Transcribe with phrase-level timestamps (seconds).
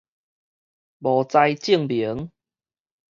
[0.03, 0.03] 無
[1.25, 2.31] 知證明